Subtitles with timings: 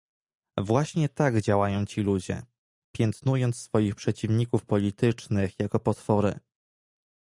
[0.57, 2.41] Właśnie tak działają ci ludzie-
[2.95, 6.39] piętnując swoich przeciwników politycznych jako potwory